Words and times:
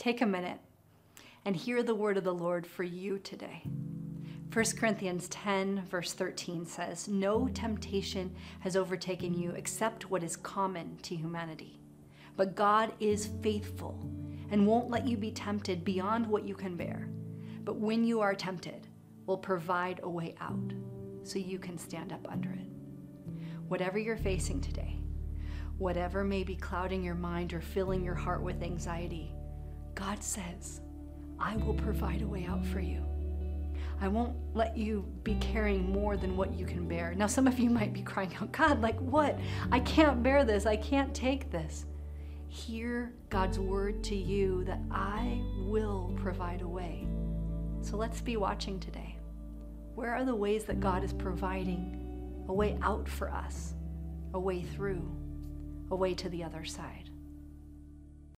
take 0.00 0.22
a 0.22 0.26
minute 0.26 0.58
and 1.44 1.54
hear 1.54 1.82
the 1.82 1.94
word 1.94 2.16
of 2.16 2.24
the 2.24 2.32
Lord 2.32 2.66
for 2.66 2.84
you 2.84 3.18
today. 3.18 3.62
1 4.50 4.64
Corinthians 4.78 5.28
10, 5.28 5.84
verse 5.90 6.14
13 6.14 6.64
says, 6.64 7.06
No 7.06 7.48
temptation 7.48 8.34
has 8.60 8.76
overtaken 8.76 9.34
you 9.34 9.50
except 9.50 10.10
what 10.10 10.22
is 10.22 10.36
common 10.36 10.96
to 11.02 11.14
humanity. 11.14 11.78
But 12.34 12.56
God 12.56 12.94
is 12.98 13.28
faithful 13.42 14.00
and 14.50 14.66
won't 14.66 14.88
let 14.88 15.06
you 15.06 15.18
be 15.18 15.32
tempted 15.32 15.84
beyond 15.84 16.26
what 16.26 16.48
you 16.48 16.54
can 16.54 16.76
bear. 16.76 17.10
But 17.62 17.76
when 17.76 18.02
you 18.02 18.22
are 18.22 18.34
tempted, 18.34 18.88
will 19.26 19.36
provide 19.36 20.00
a 20.02 20.08
way 20.08 20.34
out 20.40 20.72
so 21.24 21.38
you 21.38 21.58
can 21.58 21.76
stand 21.76 22.10
up 22.10 22.26
under 22.32 22.50
it. 22.50 22.66
Whatever 23.68 23.98
you're 23.98 24.16
facing 24.16 24.62
today, 24.62 24.96
whatever 25.76 26.24
may 26.24 26.42
be 26.42 26.56
clouding 26.56 27.04
your 27.04 27.14
mind 27.14 27.52
or 27.52 27.60
filling 27.60 28.02
your 28.02 28.14
heart 28.14 28.42
with 28.42 28.62
anxiety, 28.62 29.34
God 29.94 30.22
says, 30.22 30.80
I 31.38 31.56
will 31.56 31.74
provide 31.74 32.22
a 32.22 32.26
way 32.26 32.46
out 32.46 32.64
for 32.66 32.80
you. 32.80 33.04
I 34.02 34.08
won't 34.08 34.34
let 34.54 34.76
you 34.76 35.04
be 35.24 35.34
carrying 35.36 35.90
more 35.90 36.16
than 36.16 36.36
what 36.36 36.54
you 36.54 36.64
can 36.64 36.88
bear. 36.88 37.14
Now, 37.14 37.26
some 37.26 37.46
of 37.46 37.58
you 37.58 37.68
might 37.68 37.92
be 37.92 38.02
crying 38.02 38.34
out, 38.40 38.50
God, 38.50 38.80
like 38.80 38.98
what? 38.98 39.38
I 39.70 39.80
can't 39.80 40.22
bear 40.22 40.44
this. 40.44 40.64
I 40.64 40.76
can't 40.76 41.14
take 41.14 41.50
this. 41.50 41.84
Hear 42.48 43.12
God's 43.28 43.58
word 43.58 44.02
to 44.04 44.14
you 44.14 44.64
that 44.64 44.80
I 44.90 45.42
will 45.66 46.12
provide 46.16 46.62
a 46.62 46.68
way. 46.68 47.06
So 47.82 47.96
let's 47.96 48.20
be 48.20 48.36
watching 48.36 48.80
today. 48.80 49.16
Where 49.94 50.14
are 50.14 50.24
the 50.24 50.34
ways 50.34 50.64
that 50.64 50.80
God 50.80 51.04
is 51.04 51.12
providing 51.12 52.44
a 52.48 52.52
way 52.54 52.78
out 52.82 53.08
for 53.08 53.30
us, 53.30 53.74
a 54.32 54.40
way 54.40 54.62
through, 54.62 55.02
a 55.90 55.96
way 55.96 56.14
to 56.14 56.28
the 56.30 56.42
other 56.42 56.64
side? 56.64 57.10